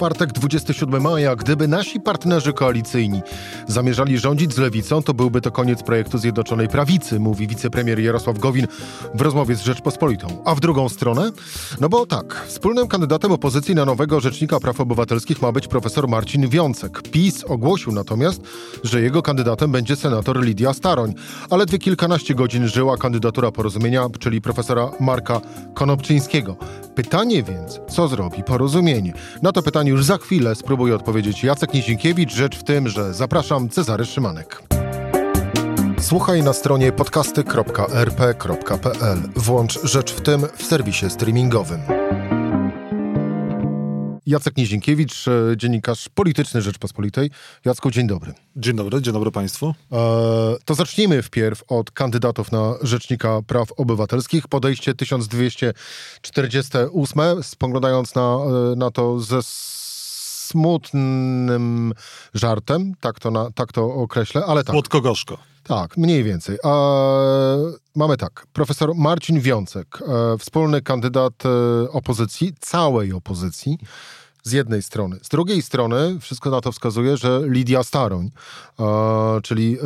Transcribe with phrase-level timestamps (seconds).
[0.00, 3.20] czwartek, 27 maja, gdyby nasi partnerzy koalicyjni
[3.66, 8.66] zamierzali rządzić z lewicą, to byłby to koniec projektu Zjednoczonej Prawicy, mówi wicepremier Jarosław Gowin
[9.14, 10.42] w rozmowie z Rzeczpospolitą.
[10.44, 11.30] A w drugą stronę?
[11.80, 16.48] No bo tak, wspólnym kandydatem opozycji na nowego Rzecznika Praw Obywatelskich ma być profesor Marcin
[16.48, 17.02] Wiącek.
[17.02, 18.40] PiS ogłosił natomiast,
[18.84, 21.14] że jego kandydatem będzie senator Lidia Staroń.
[21.50, 25.40] Ale dwie kilkanaście godzin żyła kandydatura porozumienia, czyli profesora Marka
[25.74, 26.56] Konopczyńskiego.
[26.94, 29.12] Pytanie więc, co zrobi porozumienie?
[29.42, 32.34] Na to pytanie już za chwilę spróbuje odpowiedzieć Jacek Nizinkiewicz.
[32.34, 34.62] Rzecz w tym, że zapraszam Cezary Szymanek.
[36.00, 39.18] Słuchaj na stronie podcasty.rp.pl.
[39.36, 41.80] Włącz Rzecz w tym w serwisie streamingowym.
[44.26, 47.30] Jacek Nizinkiewicz, e, dziennikarz polityczny Rzeczpospolitej.
[47.64, 48.34] Jacku, dzień dobry.
[48.56, 49.74] Dzień dobry, dzień dobry Państwu.
[49.92, 54.48] E, to zacznijmy wpierw od kandydatów na Rzecznika Praw Obywatelskich.
[54.48, 59.42] Podejście 1248, spoglądając na, e, na to ze
[60.50, 61.92] smutnym
[62.34, 64.74] żartem, tak to, na, tak to określę, ale tak.
[64.74, 65.38] Słodko-gorzko.
[65.62, 66.58] Tak, mniej więcej.
[66.64, 66.68] E,
[67.96, 73.78] mamy tak, profesor Marcin Wiącek, e, wspólny kandydat e, opozycji, całej opozycji,
[74.42, 75.16] z jednej strony.
[75.22, 78.30] Z drugiej strony wszystko na to wskazuje, że Lidia Staroń,
[78.80, 79.78] e, czyli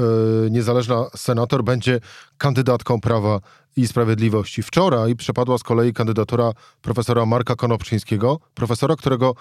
[0.46, 2.00] e, niezależna senator, będzie
[2.38, 3.40] kandydatką Prawa
[3.76, 4.62] i Sprawiedliwości.
[4.62, 9.34] Wczoraj przepadła z kolei kandydatura profesora Marka Konopczyńskiego, profesora, którego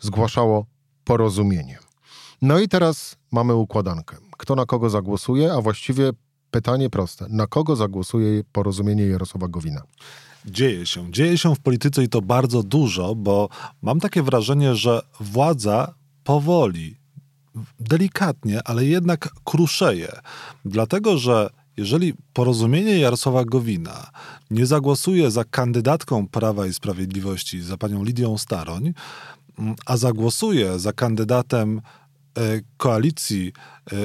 [0.00, 0.66] zgłaszało
[1.04, 1.78] porozumienie.
[2.42, 4.16] No i teraz mamy układankę.
[4.38, 6.10] Kto na kogo zagłosuje, a właściwie
[6.50, 7.26] pytanie proste.
[7.28, 9.82] Na kogo zagłosuje porozumienie Jarosława Gowina?
[10.46, 11.12] Dzieje się.
[11.12, 13.48] Dzieje się w polityce i to bardzo dużo, bo
[13.82, 16.96] mam takie wrażenie, że władza powoli,
[17.80, 20.12] delikatnie, ale jednak kruszeje.
[20.64, 24.10] Dlatego, że jeżeli porozumienie Jarosława Gowina
[24.50, 28.92] nie zagłosuje za kandydatką Prawa i Sprawiedliwości, za panią Lidią Staroń,
[29.86, 31.80] a zagłosuje za kandydatem
[32.38, 33.52] e, koalicji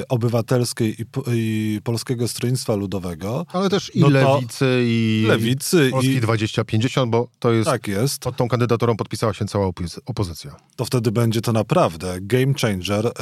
[0.08, 3.46] obywatelskiej i, i, Polskiego Stronnictwa Ludowego.
[3.52, 8.22] Ale też i no Lewicy, i Lewicy, Polski i 2050, bo to jest, tak jest.
[8.22, 9.70] Pod tą kandydaturą podpisała się cała
[10.06, 10.56] opozycja.
[10.76, 13.12] To wtedy będzie to naprawdę game changer e,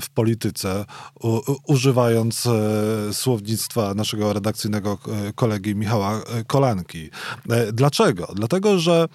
[0.00, 0.84] w polityce,
[1.20, 2.48] u, używając
[3.12, 4.98] słownictwa naszego redakcyjnego
[5.34, 7.10] kolegi Michała Kolanki.
[7.72, 8.32] Dlaczego?
[8.36, 9.08] Dlatego, że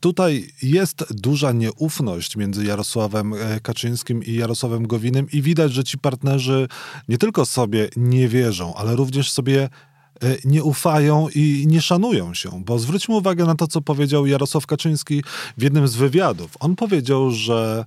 [0.00, 6.33] tutaj jest duża nieufność między Jarosławem Kaczyńskim i Jarosławem Gowinem i widać, że ci partnerzy
[7.08, 9.68] nie tylko sobie nie wierzą, ale również sobie e,
[10.44, 12.62] nie ufają i nie szanują się.
[12.64, 15.22] Bo zwróćmy uwagę na to, co powiedział Jarosław Kaczyński
[15.58, 16.50] w jednym z wywiadów.
[16.60, 17.84] On powiedział, że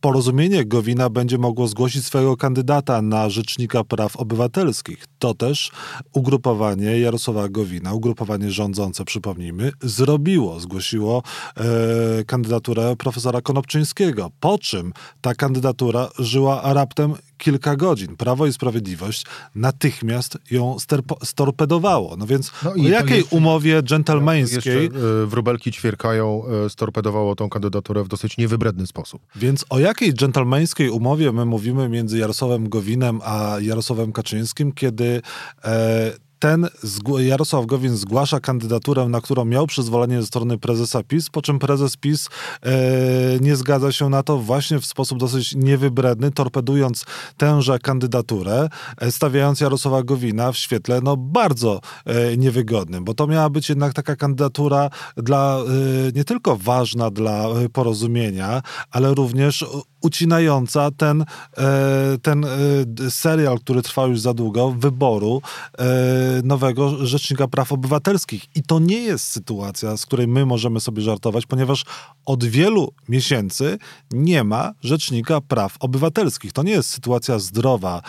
[0.00, 5.04] porozumienie Gowina będzie mogło zgłosić swojego kandydata na Rzecznika Praw Obywatelskich.
[5.18, 5.70] To też
[6.12, 11.22] ugrupowanie Jarosława Gowina, ugrupowanie rządzące, przypomnijmy, zrobiło, zgłosiło
[11.56, 18.16] e, kandydaturę profesora Konopczyńskiego, po czym ta kandydatura żyła raptem kilka godzin.
[18.16, 20.76] Prawo i Sprawiedliwość natychmiast ją
[21.24, 22.16] storpedowało.
[22.16, 24.82] No więc no o jakiej jeszcze, umowie dżentelmeńskiej...
[24.82, 29.22] Jeszcze, y, wróbelki ćwierkają, y, storpedowało tą kandydaturę w dosyć niewybredny sposób.
[29.36, 35.22] Więc o jakiej dżentelmeńskiej umowie my mówimy między Jarosławem Gowinem a Jarosławem Kaczyńskim, kiedy
[35.64, 36.68] e, ten
[37.18, 41.96] Jarosław Gowin zgłasza kandydaturę, na którą miał przyzwolenie ze strony prezesa PiS, po czym prezes
[41.96, 42.28] PiS
[42.62, 42.70] e,
[43.40, 47.04] nie zgadza się na to właśnie w sposób dosyć niewybredny, torpedując
[47.36, 48.68] tęże kandydaturę,
[48.98, 53.92] e, stawiając Jarosława Gowina w świetle no, bardzo e, niewygodnym, bo to miała być jednak
[53.92, 59.64] taka kandydatura dla, e, nie tylko ważna dla e, porozumienia, ale również
[60.00, 62.48] ucinająca ten, e, ten e,
[63.10, 65.42] serial, który trwał już za długo, wyboru
[65.78, 65.84] e,
[66.44, 68.56] nowego Rzecznika Praw Obywatelskich.
[68.56, 71.84] I to nie jest sytuacja, z której my możemy sobie żartować, ponieważ
[72.26, 73.78] od wielu miesięcy
[74.10, 76.52] nie ma Rzecznika Praw Obywatelskich.
[76.52, 78.02] To nie jest sytuacja zdrowa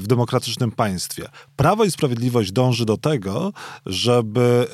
[0.00, 1.28] w demokratycznym państwie.
[1.56, 3.52] Prawo i Sprawiedliwość dąży do tego,
[3.86, 4.66] żeby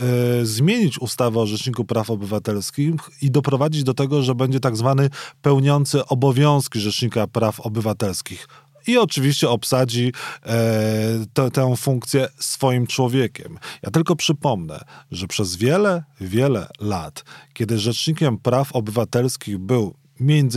[0.42, 5.10] zmienić ustawę o Rzeczniku Praw Obywatelskich i doprowadzić do tego, że będzie tak zwany
[5.42, 8.48] pełniący obowiązek obowiązki Rzecznika Praw Obywatelskich
[8.86, 10.12] i oczywiście obsadzi
[10.46, 13.58] e, tę funkcję swoim człowiekiem.
[13.82, 19.94] Ja tylko przypomnę, że przez wiele, wiele lat, kiedy Rzecznikiem Praw Obywatelskich był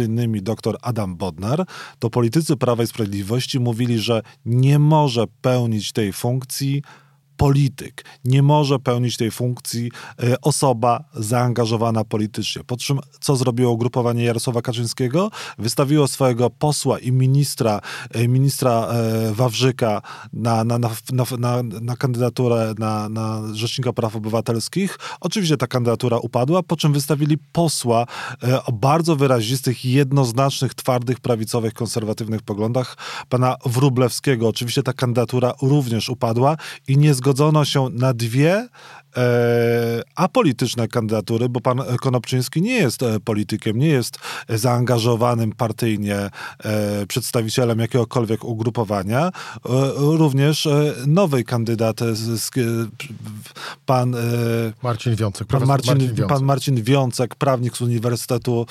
[0.06, 1.65] innymi dr Adam Bodnar,
[2.00, 6.81] to politycy Prawa i Sprawiedliwości mówili, że nie może pełnić tej funkcji
[7.37, 8.05] polityk.
[8.25, 9.91] Nie może pełnić tej funkcji
[10.23, 12.63] e, osoba zaangażowana politycznie.
[12.63, 15.31] Po czym, co zrobiło ugrupowanie Jarosława Kaczyńskiego?
[15.57, 20.01] Wystawiło swojego posła i ministra, e, ministra e, Wawrzyka
[20.33, 20.89] na, na, na,
[21.37, 24.99] na, na kandydaturę na, na Rzecznika Praw Obywatelskich.
[25.21, 28.05] Oczywiście ta kandydatura upadła, po czym wystawili posła
[28.65, 32.97] o bardzo wyrazistych, jednoznacznych, twardych, prawicowych, konserwatywnych poglądach,
[33.29, 34.47] pana Wrublewskiego.
[34.47, 36.57] Oczywiście ta kandydatura również upadła
[36.88, 38.68] i nie zgodzono się na dwie
[40.15, 44.17] apolityczne kandydatury, bo pan Konopczyński nie jest e, politykiem, nie jest
[44.50, 46.29] zaangażowanym partyjnie
[46.63, 49.27] e, przedstawicielem jakiegokolwiek ugrupowania.
[49.27, 49.31] E,
[49.97, 52.00] również e, nowy kandydat,
[53.85, 54.15] pan
[54.83, 55.47] Marcin Wiącek.
[55.47, 56.27] Pan Marcin, Marcin Wiącek.
[56.27, 58.65] pan Marcin Wiącek, prawnik z Uniwersytetu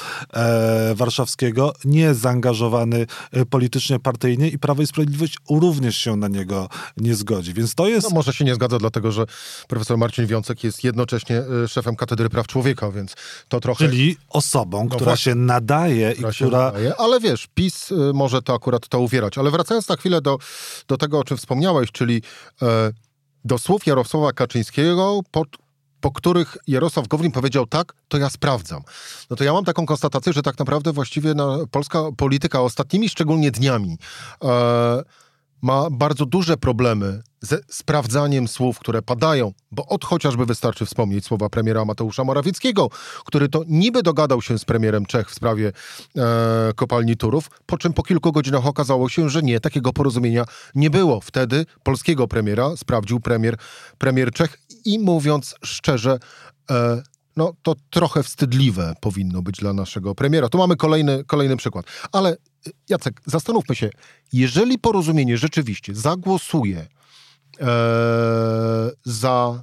[0.94, 3.06] Warszawskiego, nie jest zaangażowany
[3.50, 7.54] politycznie, partyjnie i Prawo i Sprawiedliwość również się na niego nie zgodzi.
[7.54, 8.10] Więc to jest...
[8.10, 9.26] No, może się nie zgadza, dlatego że
[9.68, 13.14] profesor Marcin Wiącek jest jednocześnie e, szefem Katedry Praw Człowieka, więc
[13.48, 13.88] to trochę...
[13.88, 16.58] Czyli osobą, no która właśnie, się nadaje która i która...
[16.58, 19.38] Nadaje, ale wiesz, PiS e, może to akurat to uwierać.
[19.38, 20.38] Ale wracając na chwilę do,
[20.88, 22.22] do tego, o czym wspomniałeś, czyli
[22.62, 22.92] e,
[23.44, 25.48] do słów Jarosława Kaczyńskiego, pod,
[26.00, 28.82] po których Jarosław Gowin powiedział tak, to ja sprawdzam.
[29.30, 33.50] No to ja mam taką konstatację, że tak naprawdę właściwie na, polska polityka ostatnimi szczególnie
[33.50, 33.98] dniami
[34.44, 35.02] e,
[35.64, 41.48] ma bardzo duże problemy ze sprawdzaniem słów, które padają, bo od chociażby wystarczy wspomnieć słowa
[41.48, 42.88] premiera Mateusza Morawieckiego,
[43.24, 45.72] który to niby dogadał się z premierem Czech w sprawie
[46.16, 50.44] e, kopalni Turów, po czym po kilku godzinach okazało się, że nie, takiego porozumienia
[50.74, 51.20] nie było.
[51.20, 53.56] Wtedy polskiego premiera sprawdził premier,
[53.98, 56.18] premier Czech i mówiąc szczerze,
[56.70, 57.02] e,
[57.36, 60.48] no to trochę wstydliwe powinno być dla naszego premiera.
[60.48, 61.86] Tu mamy kolejny, kolejny przykład.
[62.12, 63.90] Ale y, Jacek, zastanówmy się,
[64.32, 66.86] jeżeli porozumienie rzeczywiście zagłosuje
[67.60, 67.66] e,
[69.04, 69.60] za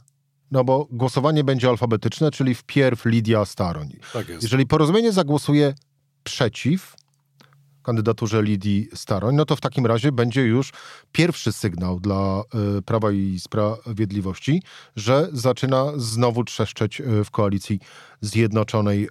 [0.51, 3.89] no bo głosowanie będzie alfabetyczne, czyli wpierw Lidia Staroń.
[4.13, 4.43] Tak jest.
[4.43, 5.73] Jeżeli porozumienie zagłosuje
[6.23, 6.95] przeciw,
[7.83, 10.71] kandydaturze Lidii Staroń, no to w takim razie będzie już
[11.11, 12.43] pierwszy sygnał dla
[12.77, 14.63] y, Prawa i Sprawiedliwości,
[14.95, 17.79] że zaczyna znowu trzeszczeć y, w koalicji
[18.21, 19.09] Zjednoczonej y,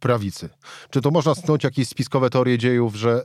[0.00, 0.48] prawicy.
[0.90, 3.24] Czy to można snuć jakieś spiskowe teorie dziejów, że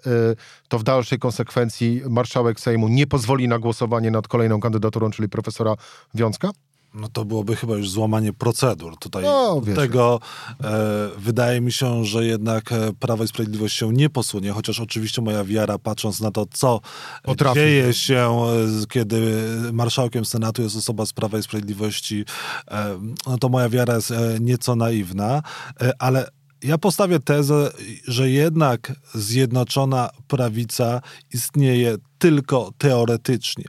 [0.67, 5.75] to w dalszej konsekwencji marszałek Sejmu nie pozwoli na głosowanie nad kolejną kandydaturą, czyli profesora
[6.15, 6.51] Wiązka?
[6.95, 8.97] No to byłoby chyba już złamanie procedur.
[8.99, 10.19] Tutaj no, tego
[10.63, 15.21] e, wydaje mi się, że jednak e, Prawo i Sprawiedliwość się nie posunie, chociaż oczywiście
[15.21, 16.81] moja wiara, patrząc na to, co
[17.23, 17.55] Potrafi.
[17.55, 18.37] dzieje się,
[18.83, 22.25] e, kiedy marszałkiem Senatu jest osoba z Prawa i Sprawiedliwości,
[22.71, 25.41] e, no to moja wiara jest e, nieco naiwna,
[25.81, 26.29] e, ale
[26.63, 27.71] ja postawię tezę,
[28.07, 31.01] że jednak zjednoczona prawica
[31.33, 33.65] istnieje tylko teoretycznie.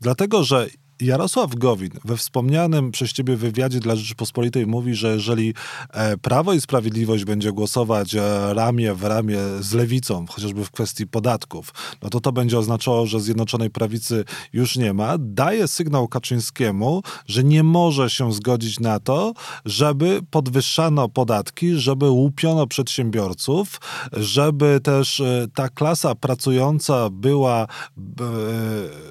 [0.00, 0.66] Dlatego, że
[1.00, 5.54] Jarosław Gowin we wspomnianym przez ciebie wywiadzie dla Rzeczypospolitej mówi, że jeżeli
[5.90, 11.06] e, Prawo i Sprawiedliwość będzie głosować e, ramię w ramię z lewicą, chociażby w kwestii
[11.06, 11.72] podatków,
[12.02, 15.16] no to to będzie oznaczało, że Zjednoczonej Prawicy już nie ma.
[15.18, 19.32] Daje sygnał Kaczyńskiemu, że nie może się zgodzić na to,
[19.64, 23.80] żeby podwyższano podatki, żeby łupiono przedsiębiorców,
[24.12, 27.66] żeby też e, ta klasa pracująca była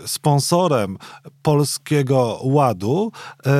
[0.05, 0.97] sponsorem
[1.41, 3.11] polskiego Polskiego Ładu,
[3.45, 3.51] e,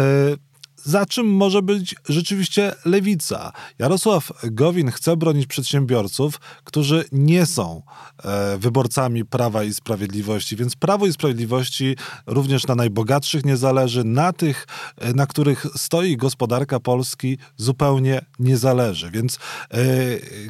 [0.76, 3.52] za czym może być rzeczywiście lewica.
[3.80, 7.82] Jarosław Gowin chce bronić przedsiębiorców, którzy nie są
[8.24, 14.34] e, wyborcami Prawa i Sprawiedliwości, więc Prawo i Sprawiedliwości również na najbogatszych nie zależy, na
[14.34, 19.12] tych, e, na których stoi gospodarka Polski zupełnie nie zależy.
[19.12, 19.40] Więc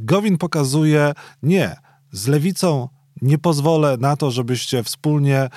[0.01, 1.13] Gowin pokazuje
[1.43, 1.75] nie,
[2.11, 2.89] z lewicą
[3.21, 5.49] nie pozwolę na to, żebyście wspólnie e,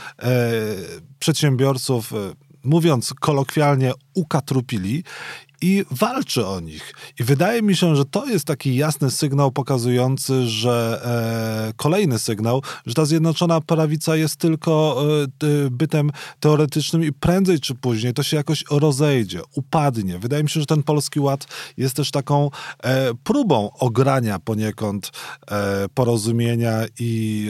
[1.18, 2.16] przedsiębiorców, e,
[2.64, 5.04] mówiąc kolokwialnie, ukatrupili
[5.62, 6.94] i walczy o nich.
[7.20, 11.00] I wydaje mi się, że to jest taki jasny sygnał pokazujący, że
[11.70, 15.04] e, kolejny sygnał, że ta Zjednoczona Prawica jest tylko
[15.42, 16.10] e, bytem
[16.40, 20.18] teoretycznym i prędzej czy później to się jakoś rozejdzie, upadnie.
[20.18, 21.46] Wydaje mi się, że ten Polski Ład
[21.76, 22.50] jest też taką
[22.82, 25.10] e, próbą ogrania poniekąd
[25.50, 27.48] e, porozumienia i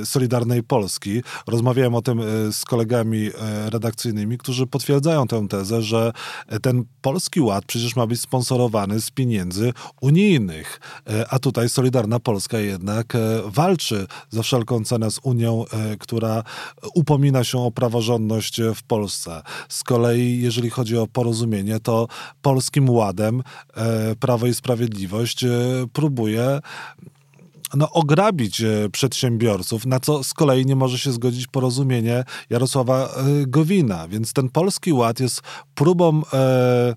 [0.00, 1.22] e, Solidarnej Polski.
[1.46, 3.30] Rozmawiałem o tym e, z kolegami
[3.66, 6.07] redakcyjnymi, którzy potwierdzają tę tezę, że
[6.62, 12.58] ten Polski Ład przecież ma być sponsorowany z pieniędzy unijnych, e, a tutaj Solidarna Polska
[12.58, 16.42] jednak e, walczy za wszelką cenę z Unią, e, która
[16.94, 19.42] upomina się o praworządność w Polsce.
[19.68, 22.08] Z kolei, jeżeli chodzi o porozumienie, to
[22.42, 23.42] Polskim Ładem
[24.20, 25.44] Prawo i Sprawiedliwość
[25.92, 26.60] próbuje
[27.74, 33.08] no, ograbić e, przedsiębiorców, na co z kolei nie może się zgodzić porozumienie Jarosława e,
[33.46, 34.08] Gowina.
[34.08, 35.42] Więc ten polski ład jest
[35.74, 36.94] próbą e,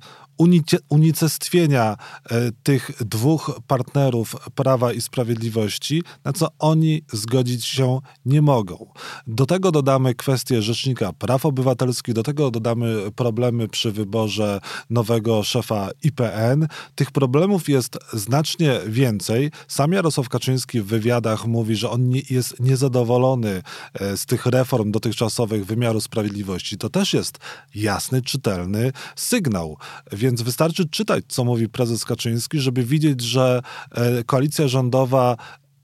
[0.89, 1.97] unicestwienia
[2.29, 8.87] e, tych dwóch partnerów Prawa i Sprawiedliwości, na co oni zgodzić się nie mogą.
[9.27, 15.89] Do tego dodamy kwestię Rzecznika Praw Obywatelskich, do tego dodamy problemy przy wyborze nowego szefa
[16.03, 16.67] IPN.
[16.95, 19.51] Tych problemów jest znacznie więcej.
[19.67, 23.61] Sam Jarosław Kaczyński w wywiadach mówi, że on nie, jest niezadowolony
[23.93, 26.77] e, z tych reform dotychczasowych wymiaru sprawiedliwości.
[26.77, 27.37] To też jest
[27.75, 29.77] jasny, czytelny sygnał.
[30.11, 33.61] Więc więc wystarczy czytać, co mówi prezes Kaczyński, żeby widzieć, że
[33.91, 35.37] e, koalicja rządowa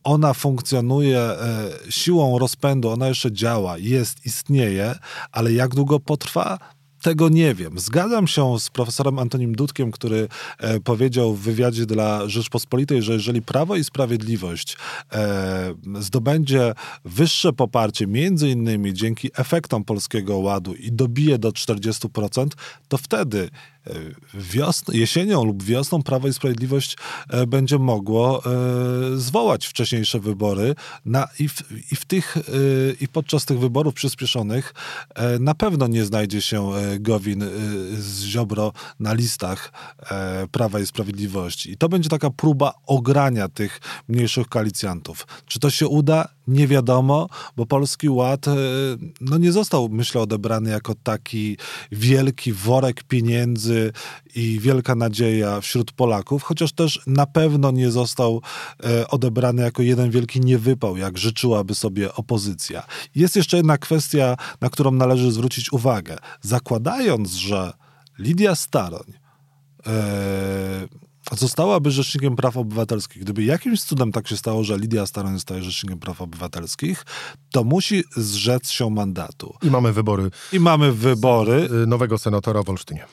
[0.03, 4.95] ona funkcjonuje e, siłą rozpędu, ona jeszcze działa, jest, istnieje,
[5.31, 6.57] ale jak długo potrwa,
[7.01, 7.79] tego nie wiem.
[7.79, 10.27] Zgadzam się z profesorem Antonim Dudkiem, który
[10.59, 14.77] e, powiedział w wywiadzie dla Rzeczpospolitej, że jeżeli Prawo i Sprawiedliwość
[15.99, 16.73] zdobędzie
[17.05, 22.47] wyższe poparcie, między innymi dzięki efektom Polskiego Ładu i dobije do 40%,
[22.87, 23.49] to wtedy
[24.33, 26.97] wiosn, jesienią lub wiosną Prawo i Sprawiedliwość
[27.29, 28.49] e, będzie mogło e,
[29.17, 30.75] zwołać wcześniejsze wybory
[31.05, 32.41] na, i, w, i, w tych, e,
[33.01, 34.73] i podczas tych wyborów przyspieszonych
[35.39, 37.45] na pewno nie znajdzie się Gowin
[37.97, 39.71] z Ziobro na listach
[40.51, 41.71] Prawa i Sprawiedliwości.
[41.71, 45.27] I to będzie taka próba ogrania tych mniejszych koalicjantów.
[45.45, 46.36] Czy to się uda?
[46.47, 48.45] Nie wiadomo, bo Polski Ład
[49.21, 51.57] no nie został, myślę, odebrany jako taki
[51.91, 53.91] wielki worek pieniędzy,
[54.37, 58.41] i wielka nadzieja wśród Polaków, chociaż też na pewno nie został
[58.83, 62.83] e, odebrany jako jeden wielki niewypał, jak życzyłaby sobie opozycja.
[63.15, 66.17] Jest jeszcze jedna kwestia, na którą należy zwrócić uwagę.
[66.41, 67.73] Zakładając, że
[68.19, 69.13] Lidia Staroń
[69.87, 70.87] e,
[71.35, 73.21] zostałaby Rzecznikiem Praw Obywatelskich.
[73.21, 77.05] Gdyby jakimś cudem tak się stało, że Lidia Staroń zostaje Rzecznikiem Praw Obywatelskich,
[77.51, 79.53] to musi zrzec się mandatu.
[79.63, 80.31] I mamy wybory.
[80.53, 81.69] I mamy wybory.
[81.87, 83.05] Nowego senatora w Olsztynie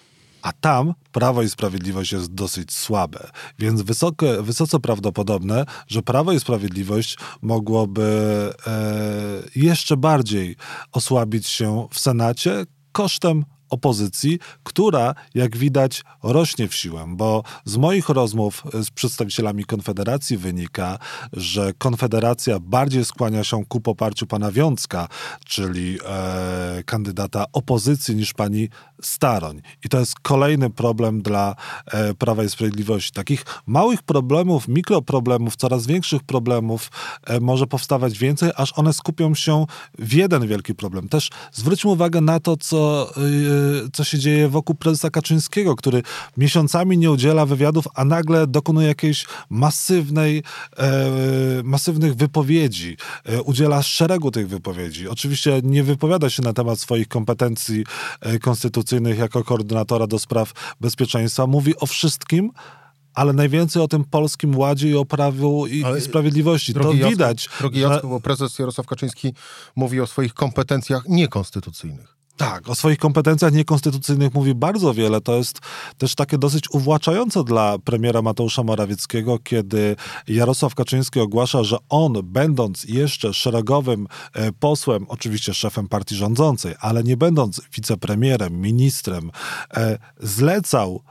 [0.45, 3.31] a tam Prawo i Sprawiedliwość jest dosyć słabe.
[3.59, 8.05] Więc wysokie, wysoce prawdopodobne, że Prawo i Sprawiedliwość mogłoby
[8.67, 10.57] e, jeszcze bardziej
[10.93, 18.09] osłabić się w Senacie kosztem opozycji, która, jak widać, rośnie w siłę, bo z moich
[18.09, 20.99] rozmów z przedstawicielami Konfederacji wynika,
[21.33, 25.09] że Konfederacja bardziej skłania się ku poparciu pana Wiącka,
[25.45, 28.69] czyli e, kandydata opozycji, niż pani
[29.03, 29.63] Staroń.
[29.85, 33.13] I to jest kolejny problem dla e, Prawa i Sprawiedliwości.
[33.13, 36.91] Takich małych problemów, mikroproblemów, coraz większych problemów
[37.27, 39.67] e, może powstawać więcej, aż one skupią się
[39.99, 41.09] w jeden wielki problem.
[41.09, 43.21] Też zwróćmy uwagę na to, co e,
[43.93, 46.03] co się dzieje wokół prezesa Kaczyńskiego, który
[46.37, 50.43] miesiącami nie udziela wywiadów, a nagle dokonuje jakiejś masywnej,
[50.77, 52.97] e, masywnych wypowiedzi.
[53.25, 55.09] E, udziela szeregu tych wypowiedzi.
[55.09, 57.85] Oczywiście nie wypowiada się na temat swoich kompetencji
[58.21, 61.47] e, konstytucyjnych jako koordynatora do spraw bezpieczeństwa.
[61.47, 62.51] Mówi o wszystkim,
[63.15, 66.75] ale najwięcej o tym polskim ładzie i o prawu i, sprawiedliwości.
[66.75, 67.49] To Jacku, widać.
[67.59, 68.09] Drogi Jacku, że...
[68.09, 69.35] bo prezes Jarosław Kaczyński
[69.77, 72.17] mówi o swoich kompetencjach niekonstytucyjnych.
[72.37, 75.21] Tak, o swoich kompetencjach niekonstytucyjnych mówi bardzo wiele.
[75.21, 75.59] To jest
[75.99, 79.97] też takie dosyć uwłaczające dla premiera Mateusza Morawieckiego, kiedy
[80.29, 87.05] Jarosław Kaczyński ogłasza, że on, będąc jeszcze szeregowym e, posłem, oczywiście szefem partii rządzącej, ale
[87.05, 89.31] nie będąc wicepremierem, ministrem,
[89.75, 91.03] e, zlecał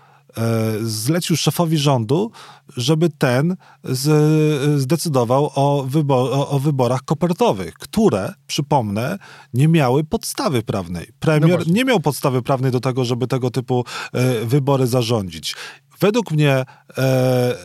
[0.82, 2.32] zlecił szefowi rządu,
[2.78, 9.18] żeby ten z, zdecydował o, wybor, o, o, wyborach kopertowych, które, przypomnę,
[9.54, 11.08] nie miały podstawy prawnej.
[11.20, 15.56] Premier no nie miał podstawy prawnej do tego, żeby tego typu e, wybory zarządzić.
[16.00, 16.66] Według mnie
[16.98, 17.56] e,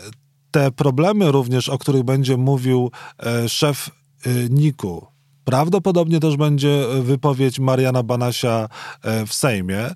[0.51, 3.91] te problemy również, o których będzie mówił e, szef
[4.27, 5.07] e, NIK-u,
[5.49, 8.69] Prawdopodobnie też będzie e, wypowiedź Mariana Banasia
[9.03, 9.79] e, w Sejmie.
[9.79, 9.95] E,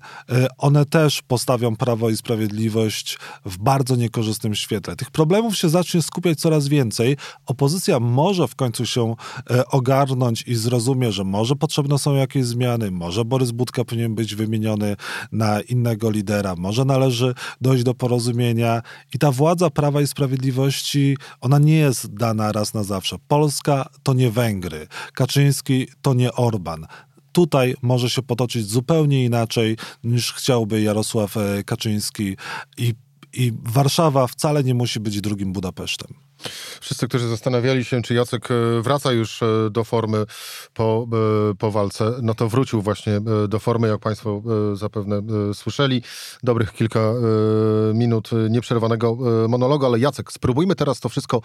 [0.57, 4.95] one też postawią Prawo i Sprawiedliwość w bardzo niekorzystnym świetle.
[4.95, 7.17] Tych problemów się zacznie skupiać coraz więcej.
[7.45, 9.15] Opozycja może w końcu się
[9.71, 14.95] ogarnąć i zrozumie, że może potrzebne są jakieś zmiany, może Borys Budka powinien być wymieniony
[15.31, 18.81] na innego lidera, może należy dojść do porozumienia
[19.13, 23.15] i ta władza Prawa i Sprawiedliwości, ona nie jest dana raz na zawsze.
[23.27, 24.87] Polska to nie Węgry.
[25.13, 26.85] Kaczyński Kaczyński to nie Orban.
[27.31, 32.37] Tutaj może się potoczyć zupełnie inaczej niż chciałby Jarosław e, Kaczyński
[32.77, 32.93] i,
[33.33, 36.13] i Warszawa wcale nie musi być drugim Budapesztem.
[36.81, 40.25] Wszyscy, którzy zastanawiali się, czy Jacek e, wraca już e, do formy
[40.73, 41.07] po,
[41.51, 44.41] e, po walce, no to wrócił właśnie do formy, jak Państwo
[44.73, 45.21] zapewne
[45.53, 46.01] słyszeli.
[46.43, 47.13] Dobrych kilka
[47.93, 51.41] minut nieprzerwanego monologu, ale Jacek, spróbujmy teraz to wszystko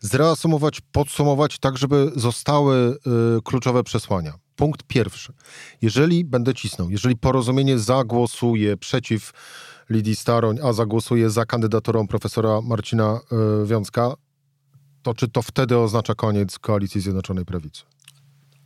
[0.00, 2.98] zreasumować, podsumować, tak żeby zostały
[3.44, 4.32] kluczowe przesłania.
[4.56, 5.32] Punkt pierwszy.
[5.82, 9.32] Jeżeli będę cisnął, jeżeli porozumienie zagłosuje przeciw
[9.90, 13.20] Lidii Staroń, a zagłosuje za kandydaturą profesora Marcina
[13.64, 14.14] Wiązka,
[15.06, 17.82] to czy to wtedy oznacza koniec koalicji Zjednoczonej Prawicy?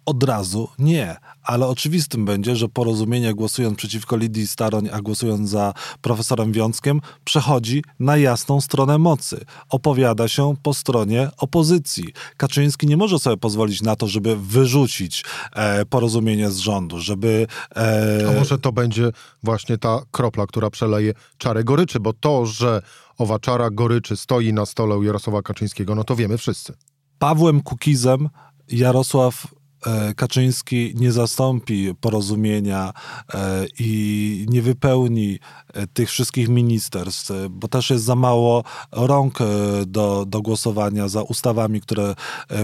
[0.07, 5.75] Od razu nie, ale oczywistym będzie, że porozumienie głosując przeciwko Lidii Staroń, a głosując za
[6.01, 9.45] profesorem Wiązkiem, przechodzi na jasną stronę mocy.
[9.69, 12.05] Opowiada się po stronie opozycji.
[12.37, 17.47] Kaczyński nie może sobie pozwolić na to, żeby wyrzucić e, porozumienie z rządu, żeby...
[17.77, 18.29] E...
[18.31, 19.11] A może to będzie
[19.43, 22.83] właśnie ta kropla, która przeleje czarę goryczy, bo to, że
[23.21, 26.75] owa czara goryczy stoi na stole u Jarosława Kaczyńskiego, no to wiemy wszyscy.
[27.19, 28.29] Pawłem Kukizem
[28.69, 29.47] Jarosław
[29.87, 32.93] e, Kaczyński nie zastąpi porozumienia
[33.35, 35.39] e, i nie wypełni
[35.75, 39.39] e, tych wszystkich ministerstw, bo też jest za mało rąk
[39.87, 42.15] do, do głosowania za ustawami, które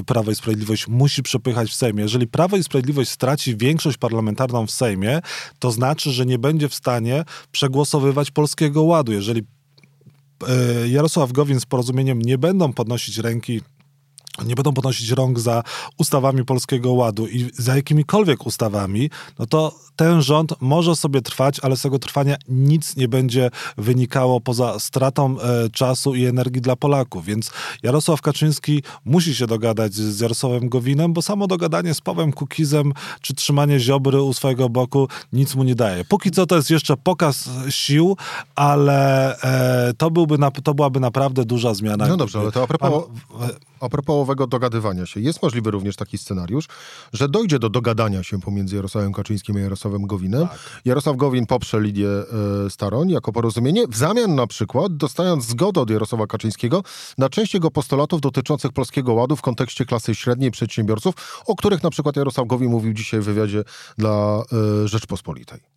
[0.06, 2.02] Prawo i Sprawiedliwość musi przepychać w Sejmie.
[2.02, 5.20] Jeżeli Prawo i Sprawiedliwość straci większość parlamentarną w Sejmie,
[5.58, 9.12] to znaczy, że nie będzie w stanie przegłosowywać Polskiego Ładu.
[9.12, 9.42] Jeżeli
[10.86, 13.60] Jarosław Gowin z porozumieniem nie będą podnosić ręki
[14.44, 15.62] nie będą podnosić rąk za
[15.98, 21.76] ustawami Polskiego Ładu i za jakimikolwiek ustawami, no to ten rząd może sobie trwać, ale
[21.76, 27.24] z tego trwania nic nie będzie wynikało poza stratą e, czasu i energii dla Polaków.
[27.24, 27.50] Więc
[27.82, 33.34] Jarosław Kaczyński musi się dogadać z Jarosławem Gowinem, bo samo dogadanie z Pawłem Kukizem czy
[33.34, 36.04] trzymanie Ziobry u swojego boku nic mu nie daje.
[36.04, 38.16] Póki co to jest jeszcze pokaz sił,
[38.54, 42.06] ale e, to, byłby na, to byłaby naprawdę duża zmiana.
[42.06, 43.04] No dobrze, ale to a propos...
[43.80, 46.66] A propos owego dogadywania się, jest możliwy również taki scenariusz,
[47.12, 50.48] że dojdzie do dogadania się pomiędzy Jarosławem Kaczyńskim a Jarosławem Gowinem.
[50.48, 50.58] Tak.
[50.84, 55.90] Jarosław Gowin poprze Lidię e, Staroń jako porozumienie, w zamian na przykład dostając zgodę od
[55.90, 56.82] Jarosława Kaczyńskiego
[57.18, 61.90] na część jego postulatów dotyczących Polskiego Ładu w kontekście klasy średniej przedsiębiorców, o których na
[61.90, 63.64] przykład Jarosław Gowin mówił dzisiaj w wywiadzie
[63.98, 64.42] dla
[64.84, 65.75] e, Rzeczpospolitej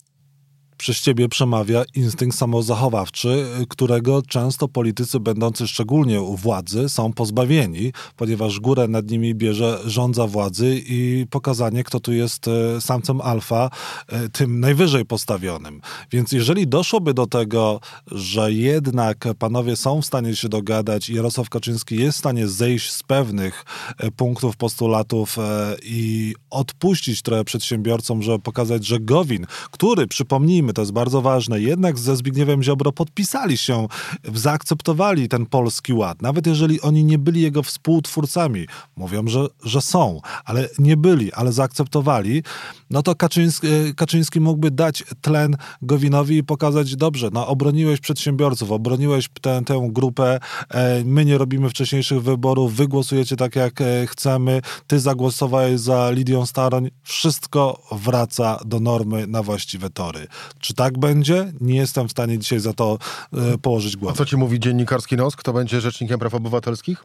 [0.80, 8.60] przez ciebie przemawia instynkt samozachowawczy, którego często politycy będący szczególnie u władzy są pozbawieni, ponieważ
[8.60, 13.70] górę nad nimi bierze rządza władzy i pokazanie, kto tu jest e, samcem alfa,
[14.08, 15.80] e, tym najwyżej postawionym.
[16.10, 21.48] Więc jeżeli doszłoby do tego, że jednak panowie są w stanie się dogadać i Jarosław
[21.48, 23.64] Kaczyński jest w stanie zejść z pewnych
[23.98, 25.36] e, punktów, postulatów
[25.82, 31.98] i odpuścić trochę przedsiębiorcom, żeby pokazać, że Gowin, który, przypomnijmy, to jest bardzo ważne, jednak
[31.98, 33.86] ze Zbigniewem Ziobro podpisali się,
[34.34, 36.22] zaakceptowali ten polski ład.
[36.22, 41.52] Nawet jeżeli oni nie byli jego współtwórcami, mówią, że, że są, ale nie byli, ale
[41.52, 42.42] zaakceptowali,
[42.90, 49.28] no to Kaczyński, Kaczyński mógłby dać tlen Gowinowi i pokazać, dobrze, no obroniłeś przedsiębiorców, obroniłeś
[49.40, 54.60] tę, tę grupę, e, my nie robimy wcześniejszych wyborów, wy głosujecie tak jak e, chcemy,
[54.86, 60.26] ty zagłosowałeś za Lidią Staroń, wszystko wraca do normy na właściwe tory.
[60.60, 61.52] Czy tak będzie?
[61.60, 62.98] Nie jestem w stanie dzisiaj za to
[63.32, 64.12] e, położyć głowy.
[64.12, 65.36] A co ci mówi dziennikarski nos?
[65.36, 67.04] Kto będzie rzecznikiem praw obywatelskich?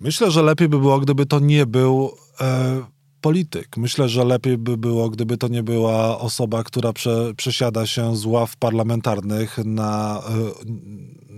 [0.00, 2.82] Myślę, że lepiej by było, gdyby to nie był e,
[3.20, 3.76] polityk.
[3.76, 8.24] Myślę, że lepiej by było, gdyby to nie była osoba, która prze, przesiada się z
[8.24, 10.22] ław parlamentarnych na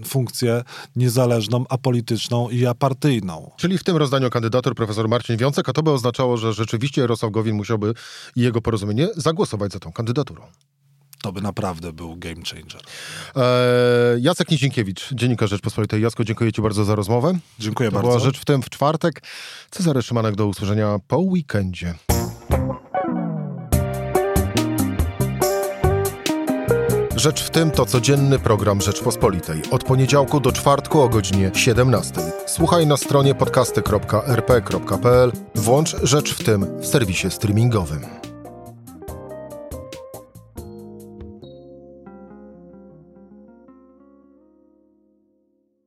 [0.00, 0.62] e, funkcję
[0.96, 3.50] niezależną, apolityczną i apartyjną.
[3.56, 7.32] Czyli w tym rozdaniu kandydatur profesor Marcin Wiącek, a to by oznaczało, że rzeczywiście Jarosław
[7.32, 7.94] Gowin musiałby
[8.36, 10.42] i jego porozumienie zagłosować za tą kandydaturą
[11.22, 12.80] to by naprawdę był game changer.
[13.36, 16.02] Eee, Jacek Nizinkiewicz, Dziennikarz Rzeczpospolitej.
[16.02, 17.38] Jacko, dziękuję Ci bardzo za rozmowę.
[17.58, 18.08] Dziękuję to bardzo.
[18.08, 19.22] była Rzecz w tym w czwartek.
[19.70, 21.94] Cezary Szymanek do usłyszenia po weekendzie.
[27.16, 29.62] Rzecz w tym to codzienny program Rzeczpospolitej.
[29.70, 32.14] Od poniedziałku do czwartku o godzinie 17.
[32.46, 35.32] Słuchaj na stronie podcasty.rp.pl.
[35.54, 38.21] Włącz Rzecz w tym w serwisie streamingowym.